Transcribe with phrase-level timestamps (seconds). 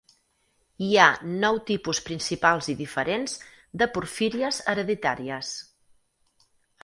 [0.85, 1.09] Hi ha
[1.41, 3.35] nou tipus principals i diferents
[3.81, 5.55] de porfíries hereditàries.